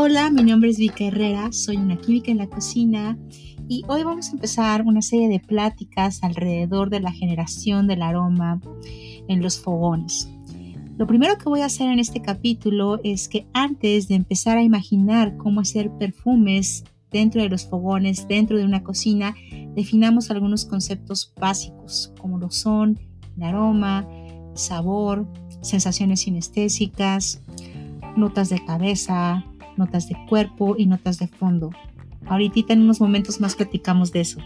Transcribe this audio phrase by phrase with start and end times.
[0.00, 3.18] Hola, mi nombre es Vika Herrera, soy una química en la cocina
[3.66, 8.60] y hoy vamos a empezar una serie de pláticas alrededor de la generación del aroma
[9.26, 10.28] en los fogones.
[10.96, 14.62] Lo primero que voy a hacer en este capítulo es que antes de empezar a
[14.62, 19.34] imaginar cómo hacer perfumes dentro de los fogones, dentro de una cocina,
[19.74, 23.00] definamos algunos conceptos básicos como lo son
[23.36, 24.06] el aroma,
[24.54, 25.26] sabor,
[25.60, 27.42] sensaciones sinestésicas,
[28.16, 29.44] notas de cabeza,
[29.78, 31.70] notas de cuerpo y notas de fondo.
[32.26, 34.40] Ahorita en unos momentos más platicamos de eso.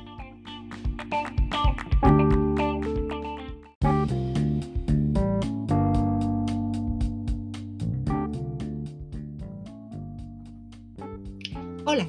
[11.84, 12.06] Hola,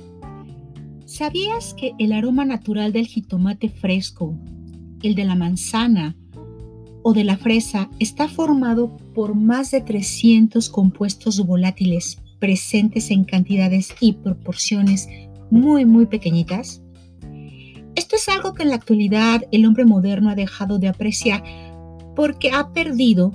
[1.06, 4.38] ¿sabías que el aroma natural del jitomate fresco,
[5.02, 6.16] el de la manzana
[7.02, 13.96] o de la fresa está formado por más de 300 compuestos volátiles presentes en cantidades
[14.02, 15.08] y proporciones
[15.50, 16.82] muy, muy pequeñitas?
[17.96, 21.42] Esto es algo que en la actualidad el hombre moderno ha dejado de apreciar
[22.18, 23.32] porque ha perdido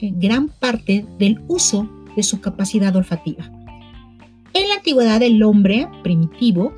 [0.00, 3.44] gran parte del uso de su capacidad olfativa.
[4.54, 6.74] En la antigüedad el hombre primitivo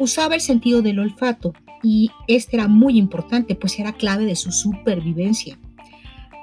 [0.00, 1.52] usaba el sentido del olfato
[1.84, 5.56] y este era muy importante pues era clave de su supervivencia.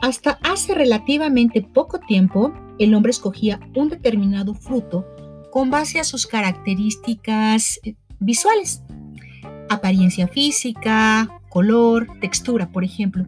[0.02, 5.06] Hasta hace relativamente poco tiempo el hombre escogía un determinado fruto
[5.52, 8.82] con base a sus características eh, visuales,
[9.70, 13.26] apariencia física, color, textura, por ejemplo,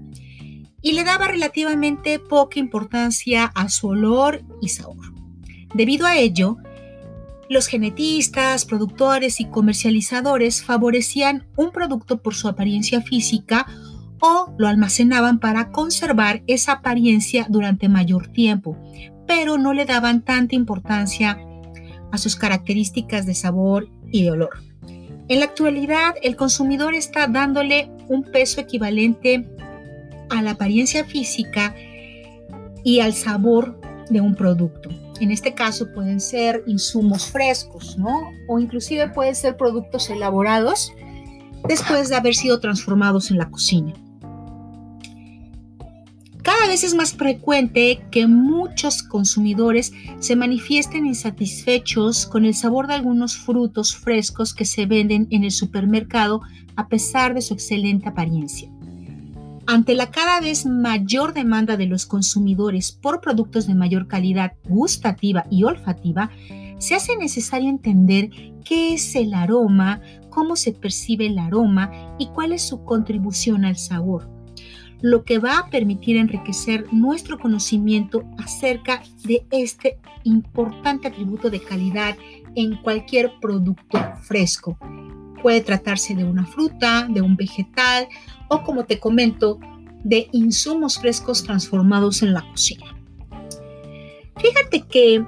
[0.81, 5.13] y le daba relativamente poca importancia a su olor y sabor.
[5.73, 6.57] Debido a ello,
[7.49, 13.67] los genetistas, productores y comercializadores favorecían un producto por su apariencia física
[14.21, 18.77] o lo almacenaban para conservar esa apariencia durante mayor tiempo,
[19.33, 21.39] pero no le daban tanta importancia
[22.11, 24.61] a sus características de sabor y de olor.
[25.29, 29.47] En la actualidad, el consumidor está dándole un peso equivalente
[30.29, 31.73] a la apariencia física
[32.83, 33.79] y al sabor
[34.09, 34.89] de un producto.
[35.21, 38.33] En este caso pueden ser insumos frescos, ¿no?
[38.49, 40.91] O inclusive pueden ser productos elaborados
[41.69, 43.93] después de haber sido transformados en la cocina.
[46.43, 52.95] Cada vez es más frecuente que muchos consumidores se manifiesten insatisfechos con el sabor de
[52.95, 56.41] algunos frutos frescos que se venden en el supermercado
[56.75, 58.71] a pesar de su excelente apariencia.
[59.67, 65.45] Ante la cada vez mayor demanda de los consumidores por productos de mayor calidad gustativa
[65.51, 66.31] y olfativa,
[66.79, 68.31] se hace necesario entender
[68.65, 73.77] qué es el aroma, cómo se percibe el aroma y cuál es su contribución al
[73.77, 74.40] sabor
[75.01, 82.15] lo que va a permitir enriquecer nuestro conocimiento acerca de este importante atributo de calidad
[82.55, 84.77] en cualquier producto fresco.
[85.41, 88.07] Puede tratarse de una fruta, de un vegetal
[88.47, 89.59] o, como te comento,
[90.03, 92.85] de insumos frescos transformados en la cocina.
[94.37, 95.25] Fíjate que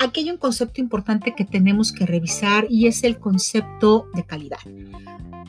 [0.00, 4.58] aquí hay un concepto importante que tenemos que revisar y es el concepto de calidad.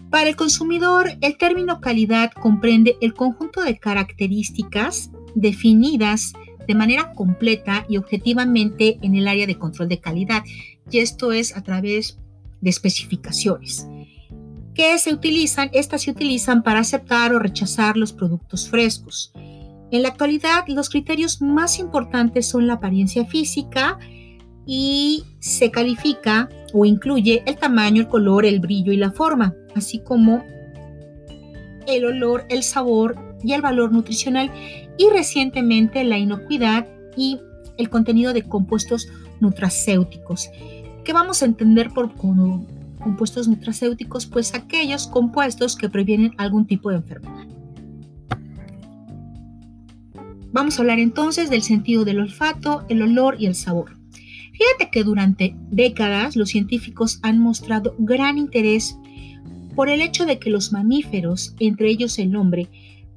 [0.09, 6.34] Para el consumidor, el término calidad comprende el conjunto de características definidas
[6.67, 10.44] de manera completa y objetivamente en el área de control de calidad,
[10.91, 12.19] y esto es a través
[12.59, 13.88] de especificaciones
[14.73, 19.31] que se utilizan, estas se utilizan para aceptar o rechazar los productos frescos.
[19.91, 24.00] En la actualidad, los criterios más importantes son la apariencia física
[24.66, 30.00] y se califica o incluye el tamaño, el color, el brillo y la forma así
[30.00, 30.44] como
[31.88, 34.52] el olor, el sabor y el valor nutricional
[34.98, 37.40] y recientemente la inocuidad y
[37.78, 39.08] el contenido de compuestos
[39.40, 40.50] nutracéuticos.
[41.04, 44.28] ¿Qué vamos a entender por compuestos nutracéuticos?
[44.28, 47.48] Pues aquellos compuestos que previenen algún tipo de enfermedad.
[50.54, 54.00] Vamos a hablar entonces del sentido del olfato, el olor y el sabor.
[54.51, 58.98] Fíjate que durante décadas los científicos han mostrado gran interés
[59.75, 62.69] por el hecho de que los mamíferos, entre ellos el hombre,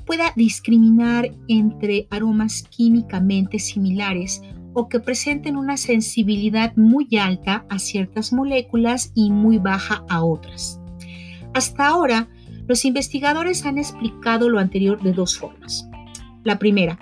[0.07, 4.43] pueda discriminar entre aromas químicamente similares
[4.75, 10.81] o que presenten una sensibilidad muy alta a ciertas moléculas y muy baja a otras.
[11.55, 12.29] Hasta ahora,
[12.67, 15.89] los investigadores han explicado lo anterior de dos formas.
[16.43, 16.99] La primera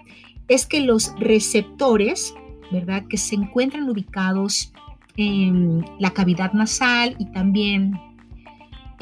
[0.48, 2.34] es que los receptores,
[2.72, 4.72] ¿verdad?, que se encuentran ubicados
[5.16, 7.98] en la cavidad nasal y también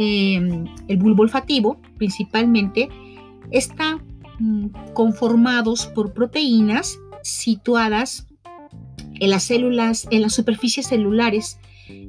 [0.03, 2.89] Em, el bulbo olfativo principalmente,
[3.51, 4.01] están
[4.39, 8.27] mm, conformados por proteínas situadas
[8.97, 11.59] en las células, en las superficies celulares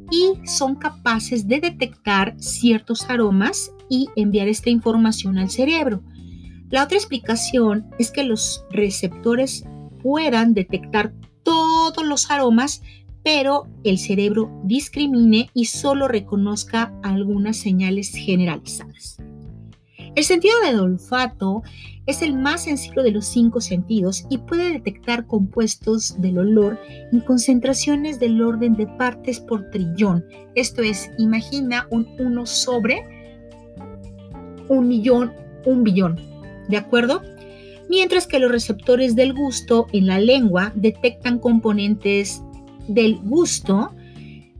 [0.09, 6.01] y son capaces de detectar ciertos aromas y enviar esta información al cerebro.
[6.69, 9.65] La otra explicación es que los receptores
[10.01, 11.11] puedan detectar
[11.43, 12.81] todos los aromas,
[13.23, 19.17] pero el cerebro discrimine y solo reconozca algunas señales generalizadas.
[20.13, 21.63] El sentido del olfato
[22.05, 26.79] es el más sencillo de los cinco sentidos y puede detectar compuestos del olor
[27.13, 30.25] en concentraciones del orden de partes por trillón.
[30.55, 33.05] Esto es, imagina un 1 sobre
[34.67, 35.33] un millón,
[35.65, 36.19] un billón.
[36.67, 37.21] ¿De acuerdo?
[37.91, 42.41] Mientras que los receptores del gusto en la lengua detectan componentes
[42.87, 43.93] del gusto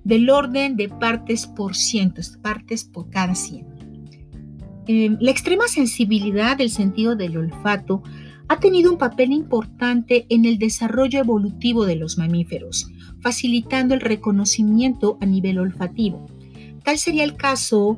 [0.04, 3.66] del orden de partes por cientos, partes por cada cien.
[4.86, 8.04] Em, la extrema sensibilidad del sentido del olfato
[8.50, 12.90] ha tenido un papel importante en el desarrollo evolutivo de los mamíferos,
[13.22, 16.26] facilitando el reconocimiento a nivel olfativo.
[16.84, 17.98] Tal sería el caso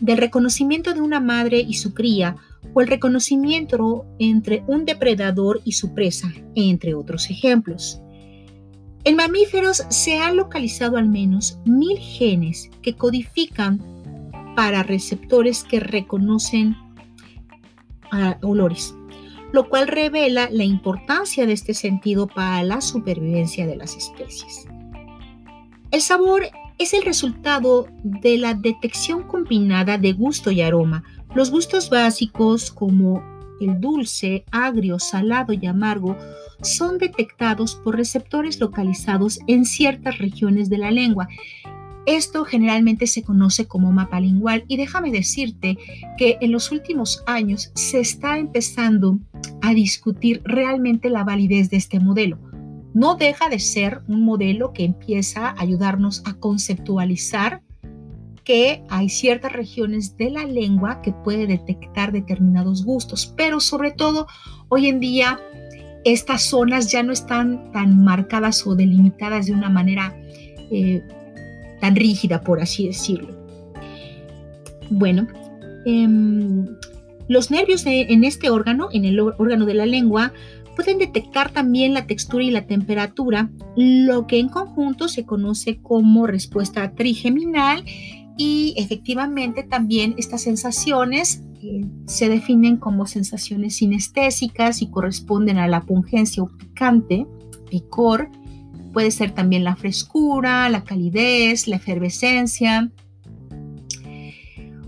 [0.00, 2.36] del reconocimiento de una madre y su cría
[2.74, 8.00] o el reconocimiento entre un depredador y su presa, entre otros ejemplos.
[9.04, 13.80] En mamíferos se han localizado al menos mil genes que codifican
[14.54, 16.76] para receptores que reconocen
[18.12, 18.94] ah, olores,
[19.52, 24.66] lo cual revela la importancia de este sentido para la supervivencia de las especies.
[25.90, 26.44] El sabor
[26.78, 31.04] es el resultado de la detección combinada de gusto y aroma.
[31.34, 33.22] Los gustos básicos como
[33.60, 36.16] el dulce, agrio, salado y amargo
[36.62, 41.28] son detectados por receptores localizados en ciertas regiones de la lengua
[42.04, 45.78] esto generalmente se conoce como mapa lingual y déjame decirte
[46.18, 49.20] que en los últimos años se está empezando
[49.60, 52.38] a discutir realmente la validez de este modelo.
[52.92, 57.62] No deja de ser un modelo que empieza a ayudarnos a conceptualizar
[58.44, 64.26] que hay ciertas regiones de la lengua que puede detectar determinados gustos, pero sobre todo
[64.68, 65.38] hoy en día
[66.04, 70.14] estas zonas ya no están tan marcadas o delimitadas de una manera
[70.70, 71.02] eh,
[71.80, 73.36] tan rígida, por así decirlo.
[74.90, 75.26] Bueno,
[75.86, 76.66] em,
[77.28, 80.32] los nervios en este órgano, en el órgano de la lengua,
[80.74, 86.26] pueden detectar también la textura y la temperatura, lo que en conjunto se conoce como
[86.26, 87.84] respuesta trigeminal
[88.36, 95.82] y efectivamente también estas sensaciones eh, se definen como sensaciones sinestésicas y corresponden a la
[95.82, 97.26] pungencia o picante,
[97.70, 98.30] picor,
[98.92, 102.90] Puede ser también la frescura, la calidez, la efervescencia.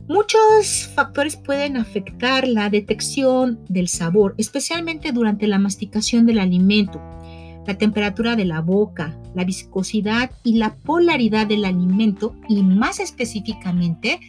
[0.07, 7.01] Muchos factores pueden afectar la detección del sabor, especialmente durante la masticación del alimento.
[7.67, 14.21] La temperatura de la boca, la viscosidad y la polaridad del alimento y más específicamente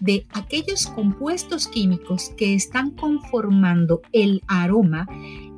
[0.00, 5.08] de aquellos compuestos químicos que están conformando el aroma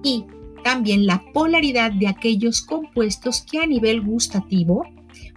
[0.03, 0.25] y
[0.63, 4.85] también la polaridad de aquellos compuestos que a nivel gustativo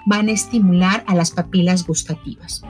[0.05, 2.61] van a estimular a las papilas gustativas.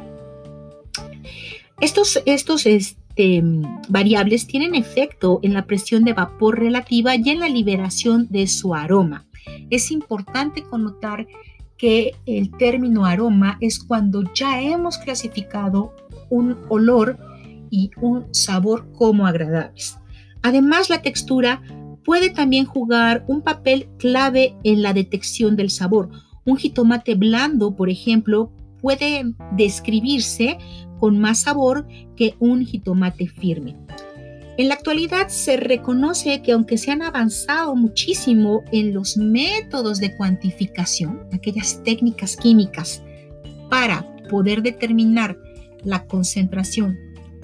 [1.80, 2.66] Estos, estos
[3.12, 3.44] este,
[3.90, 8.74] variables tienen efecto en la presión de vapor relativa y en la liberación de su
[8.74, 9.26] aroma.
[9.70, 11.28] Es importante connotar
[11.78, 15.94] que el término aroma es cuando ya hemos clasificado
[16.30, 17.18] un olor
[17.70, 19.98] y un sabor como agradables.
[20.44, 21.62] Además, la textura
[22.04, 26.10] puede también jugar un papel clave en la detección del sabor.
[26.46, 30.58] Un jitomate blando, por ejemplo, puede describirse
[31.02, 33.76] con más sabor que un jitomate firme.
[34.60, 40.16] En la actualidad se reconoce que aunque se han avanzado muchísimo en los métodos de
[40.16, 43.02] cuantificación, aquellas técnicas químicas
[43.72, 45.36] para poder determinar
[45.84, 47.00] la concentración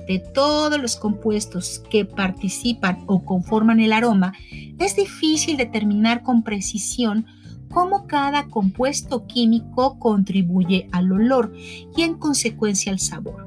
[0.07, 4.33] de todos los compuestos que participan o conforman el aroma,
[4.77, 7.25] es difícil determinar con precisión
[7.71, 11.53] cómo cada compuesto químico contribuye al olor
[11.95, 13.46] y en consecuencia al sabor.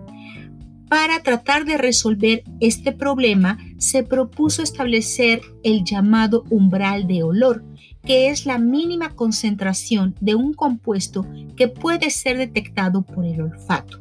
[0.91, 7.65] Para tratar de resolver este problema, se propuso establecer el llamado umbral de olor,
[8.05, 11.25] que es la mínima concentración de un compuesto
[11.57, 14.01] que puede ser detectado por el olfato.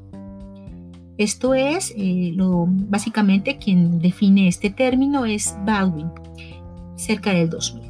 [1.19, 6.09] Esto es, eh, básicamente quien define este término es Baldwin,
[6.95, 7.83] cerca del 2000.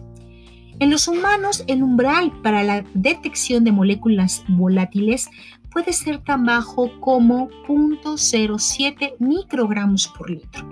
[0.82, 5.29] En los humanos, el umbral para la detección de moléculas volátiles
[5.72, 10.68] puede ser tan bajo como 0.07 microgramos por litro.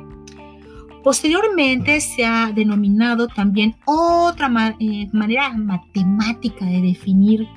[1.03, 7.47] Posteriormente se ha denominado también otra eh, manera matemática de definir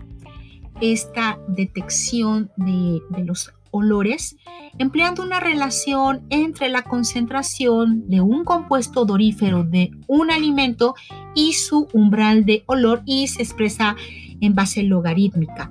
[0.80, 4.36] esta detección de, de los olores,
[4.78, 10.94] empleando una relación entre la concentración de un compuesto odorífero de un alimento
[11.34, 13.96] y su umbral de olor y se expresa
[14.40, 15.70] en base logarítmica.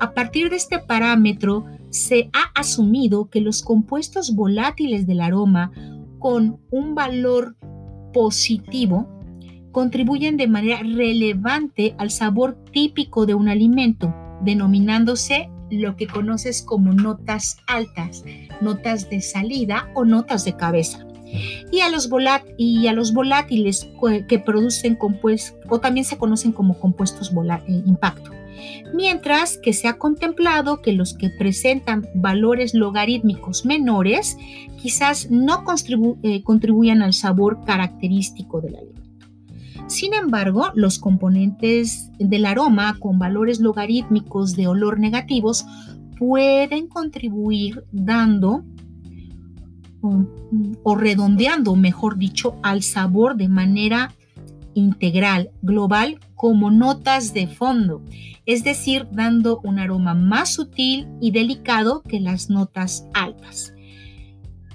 [0.00, 5.72] A partir de este parámetro, se ha asumido que los compuestos volátiles del aroma
[6.18, 7.56] con un valor
[8.12, 9.08] positivo
[9.72, 16.92] contribuyen de manera relevante al sabor típico de un alimento, denominándose lo que conoces como
[16.92, 18.24] notas altas,
[18.60, 21.04] notas de salida o notas de cabeza.
[21.70, 23.88] Y a los, volátiles
[24.28, 28.37] que producen compuestos, o también se conocen como compuestos eh, impacto.
[28.94, 34.36] Mientras que se ha contemplado que los que presentan valores logarítmicos menores
[34.80, 35.64] quizás no
[36.22, 38.98] eh, contribuyan al sabor característico del alimento.
[39.86, 45.64] Sin embargo, los componentes del aroma con valores logarítmicos de olor negativos
[46.18, 48.64] pueden contribuir dando
[50.82, 54.12] o redondeando, mejor dicho, al sabor de manera
[54.78, 58.02] integral, global, como notas de fondo,
[58.46, 63.74] es decir, dando un aroma más sutil y delicado que las notas altas.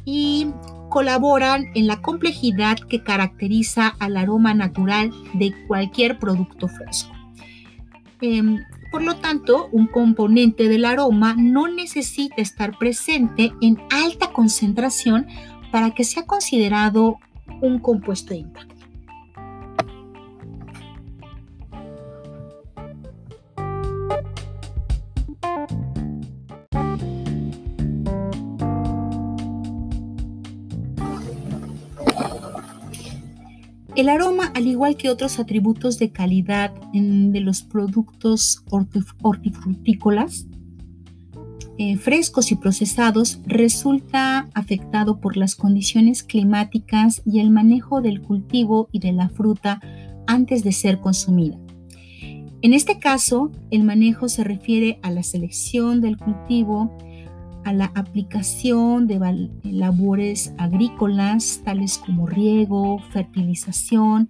[0.05, 0.47] Y
[0.89, 7.13] colaboran en la complejidad que caracteriza al aroma natural de cualquier producto fresco.
[8.21, 8.59] Em,
[8.91, 15.25] por lo tanto, un componente del aroma no necesita estar presente en alta concentración
[15.71, 17.17] para que sea considerado
[17.61, 18.72] un compuesto de impacto.
[33.95, 38.63] El aroma, al igual que otros atributos de calidad de los productos
[39.21, 40.47] hortifrutícolas,
[41.77, 48.89] eh, frescos y procesados, resulta afectado por las condiciones climáticas y el manejo del cultivo
[48.91, 49.79] y de la fruta
[50.25, 51.59] antes de ser consumida.
[52.63, 56.97] En este caso, el manejo se refiere a la selección del cultivo,
[57.65, 64.29] a la aplicación de labores agrícolas tales como riego, fertilización,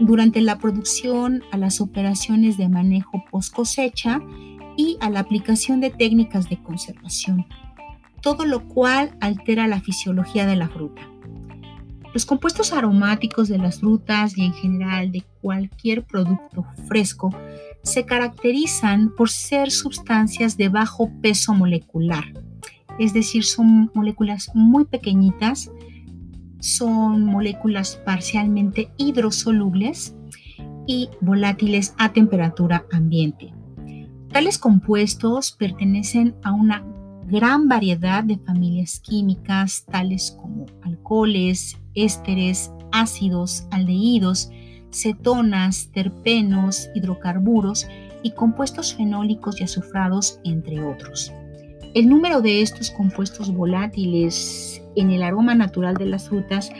[0.00, 4.20] durante la producción a las operaciones de manejo post cosecha
[4.76, 7.46] y a la aplicación de técnicas de conservación,
[8.20, 11.02] todo lo cual altera la fisiología de la fruta.
[12.14, 17.30] Los compuestos aromáticos de las frutas y en general de cualquier producto fresco
[17.82, 22.24] se caracterizan por ser sustancias de bajo peso molecular,
[22.98, 25.70] es decir, son moléculas muy pequeñitas,
[26.60, 30.16] son moléculas parcialmente hidrosolubles
[30.86, 33.52] y volátiles a temperatura ambiente.
[34.32, 36.84] Tales compuestos pertenecen a una
[37.26, 44.50] gran variedad de familias químicas, tales como alcoholes, ésteres, ácidos, aldehídos,
[44.92, 47.86] cetonas, terpenos, hidrocarburos
[48.22, 51.32] y compuestos fenólicos y azufrados, entre otros.
[51.94, 56.70] El número de estos compuestos volátiles en el aroma natural de las frutas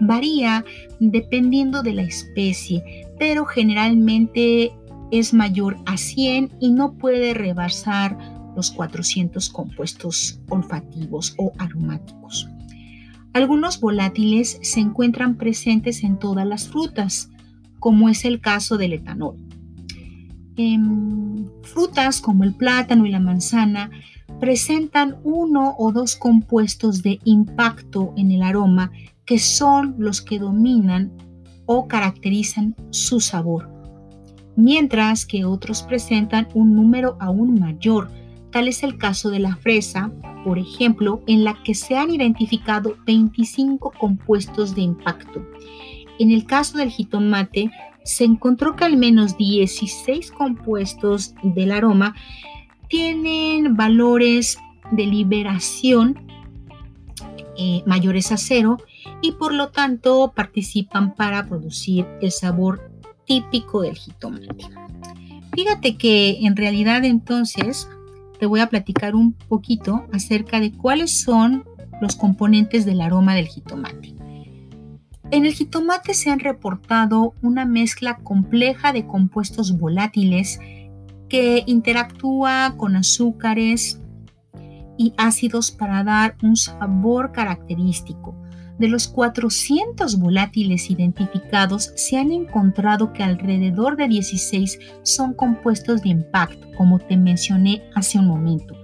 [0.00, 0.64] varía
[0.98, 4.72] dependiendo de la especie, pero generalmente
[5.10, 8.16] es mayor a 100 y no puede rebasar
[8.56, 12.48] los 400 compuestos olfativos o aromáticos.
[13.32, 17.30] Algunos volátiles se encuentran presentes en todas las frutas,
[17.80, 19.36] como es el caso del etanol.
[20.56, 23.90] En frutas como el plátano y la manzana
[24.38, 28.92] presentan uno o dos compuestos de impacto en el aroma
[29.26, 31.12] que son los que dominan
[31.66, 33.70] o caracterizan su sabor,
[34.56, 38.10] mientras que otros presentan un número aún mayor.
[38.50, 40.10] Tal es el caso de la fresa,
[40.44, 45.46] por ejemplo, en la que se han identificado 25 compuestos de impacto.
[46.20, 47.70] En el caso del jitomate,
[48.04, 52.14] se encontró que al menos 16 compuestos del aroma
[52.88, 54.58] tienen valores
[54.92, 56.20] de liberación
[57.56, 58.76] eh, mayores a cero
[59.22, 62.92] y por lo tanto participan para producir el sabor
[63.24, 64.68] típico del jitomate.
[65.54, 67.88] Fíjate que en realidad entonces
[68.38, 71.64] te voy a platicar un poquito acerca de cuáles son
[72.02, 74.19] los componentes del aroma del jitomate.
[75.32, 80.58] En el jitomate se han reportado una mezcla compleja de compuestos volátiles
[81.28, 84.00] que interactúa con azúcares
[84.98, 88.34] y ácidos para dar un sabor característico,
[88.78, 96.08] De los 400 volátiles identificados, se han encontrado que alrededor de 16 son compuestos de
[96.08, 98.74] impacto, como te mencioné hace un momento,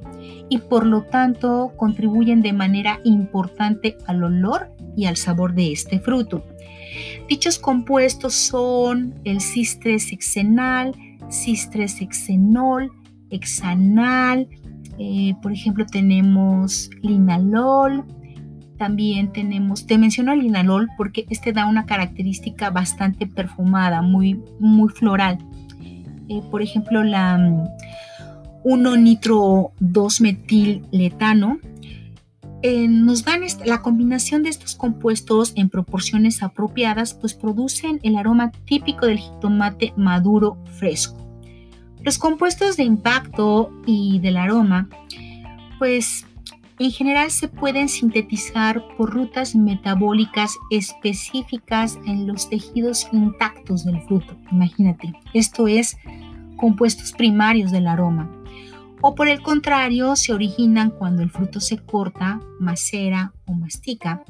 [0.51, 6.01] y por lo tanto contribuyen de manera importante al olor y al sabor de este
[6.01, 6.45] fruto.
[7.29, 10.95] Dichos compuestos son el cis-3 hexenal,
[11.29, 12.91] cis-3 hexenol,
[13.31, 14.49] hexanal,
[14.99, 18.05] eh, por ejemplo tenemos linalol,
[18.79, 24.89] también tenemos, te menciono el linalol porque este da una característica bastante perfumada, muy, muy
[24.91, 25.39] floral.
[26.29, 27.39] Eh, por ejemplo, la
[28.65, 28.97] 1
[32.63, 38.51] eh, nos dan la combinación de estos compuestos en proporciones apropiadas, pues producen el aroma
[38.65, 41.17] típico del jitomate maduro fresco.
[42.03, 44.89] Los compuestos de impacto y del aroma,
[45.79, 46.25] pues
[46.79, 54.37] en general se pueden sintetizar por rutas metabólicas específicas en los tejidos intactos del fruto.
[54.53, 55.97] Imagínate, esto es
[56.57, 58.31] compuestos primarios del aroma.
[59.01, 64.25] O por el contrario, se originan cuando el fruto se corta, macera o mastica,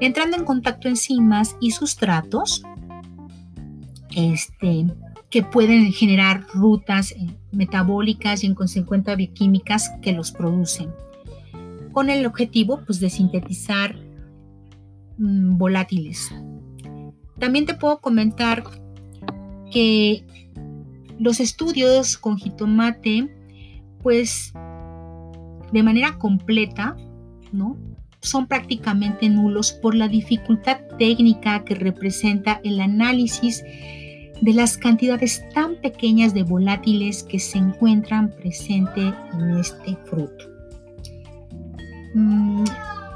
[0.00, 2.62] entrando en contacto enzimas y sustratos
[4.14, 4.86] este,
[5.30, 10.90] que pueden generar rutas eh, metabólicas y en consecuencia bioquímicas que los producen
[11.94, 13.96] con el objetivo pues, de sintetizar
[15.16, 16.30] mm, volátiles.
[17.38, 18.64] También te puedo comentar
[19.70, 20.24] que
[21.18, 23.28] los estudios con jitomate,
[24.04, 24.52] pues
[25.72, 26.94] de manera completa,
[27.52, 27.76] ¿no?
[28.20, 33.64] Son prácticamente nulos por la dificultad técnica que representa el análisis
[34.40, 40.44] de las cantidades tan pequeñas de volátiles que se encuentran presentes en este fruto.
[42.14, 42.64] Mm,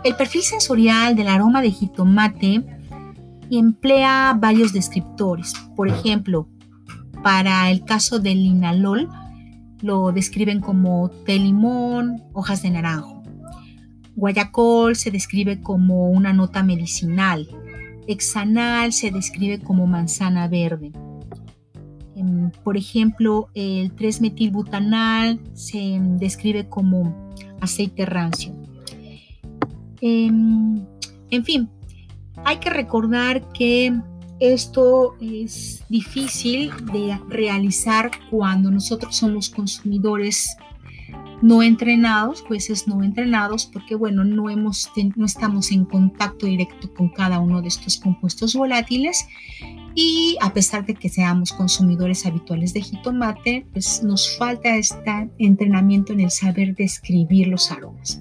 [0.05, 2.65] el perfil sensorial del aroma de jitomate
[3.51, 5.53] emplea varios descriptores.
[5.77, 6.49] Por ejemplo,
[7.23, 9.09] para el caso del linalol,
[9.83, 13.23] lo describen como té limón, hojas de naranjo.
[14.17, 17.49] Guayacol se describe como una nota medicinal.
[18.09, 20.91] Hexanal se describe como manzana verde.
[22.17, 28.53] Em, por ejemplo, el 3-metilbutanal se describe como aceite rancio.
[30.01, 30.85] Em,
[31.31, 31.71] en fin,
[32.45, 33.93] hay que recordar que
[34.41, 40.57] esto es difícil de realizar cuando nosotros somos consumidores
[41.41, 47.09] no entrenados, jueces no entrenados, porque bueno, no, hemos, no estamos en contacto directo con
[47.11, 49.27] cada uno de estos compuestos volátiles
[49.95, 56.13] y a pesar de que seamos consumidores habituales de jitomate, pues nos falta este entrenamiento
[56.13, 58.21] en el saber describir los aromas.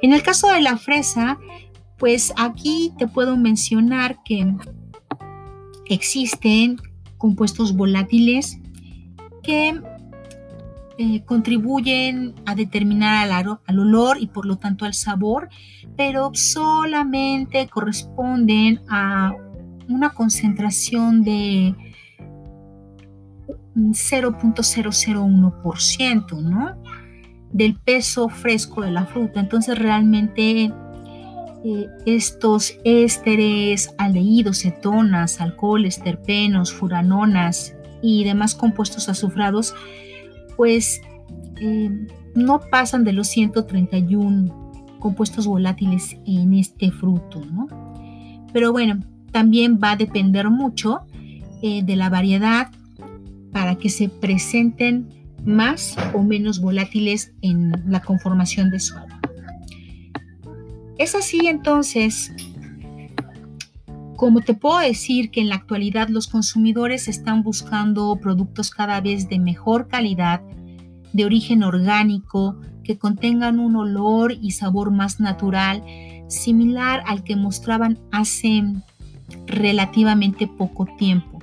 [0.00, 1.38] En el caso de la fresa,
[1.98, 4.54] pues aquí te puedo mencionar que
[5.88, 6.80] existen
[7.16, 8.58] compuestos volátiles
[9.42, 9.80] que
[10.98, 15.48] eh, contribuyen a determinar al, al, olor y por lo tanto al sabor,
[15.96, 19.32] pero solamente corresponden a
[19.88, 21.74] una concentración de
[23.74, 26.76] 0.001%, ¿no?
[27.52, 29.40] del peso fresco de la fruta.
[29.40, 30.72] Entonces realmente
[31.64, 39.74] eh, estos ésteres, aldehídos, cetonas, alcoholes, terpenos, furanonas y demás compuestos azufrados,
[40.56, 41.00] pues
[41.60, 41.90] eh,
[42.34, 44.68] no pasan de los 131
[45.00, 47.42] compuestos volátiles en este fruto.
[48.52, 49.00] Pero bueno,
[49.32, 51.00] también va a depender mucho
[51.62, 52.70] eh, de la variedad
[53.52, 55.08] para que se presenten
[55.44, 59.17] más o menos volátiles en la conformación de su agua.
[60.98, 62.32] Es así entonces
[64.18, 69.28] como te puedo decir que en la actualidad los consumidores están buscando productos cada vez
[69.28, 70.42] de mejor calidad,
[71.12, 75.84] de origen orgánico, que contengan un olor y sabor más natural,
[76.26, 78.64] similar al que mostraban hace
[79.46, 81.37] relativamente poco tiempo.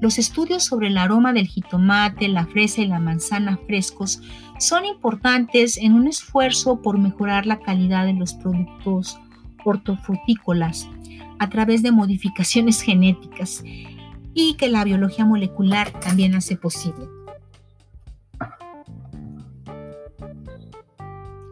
[0.00, 4.22] Los estudios sobre el aroma del jitomate, la fresa y la manzana frescos
[4.58, 9.18] son importantes en un esfuerzo por mejorar la calidad de los productos
[9.64, 10.88] hortofrutícolas
[11.40, 13.62] a través de modificaciones genéticas
[14.34, 17.06] y que la biología molecular también hace posible.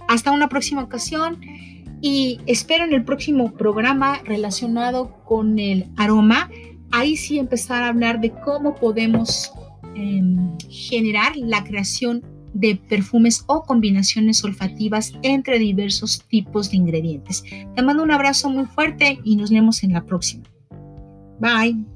[0.09, 1.41] Hasta una próxima ocasión
[2.01, 6.49] y espero en el próximo programa relacionado con el aroma
[6.91, 9.53] ahí sí empezar a hablar de cómo podemos
[9.95, 12.23] em, generar la creación
[12.55, 17.43] de perfumes o combinaciones olfativas entre diversos tipos de ingredientes.
[17.75, 20.45] Te mando un abrazo muy fuerte y nos vemos en la próxima.
[21.39, 21.96] Bye.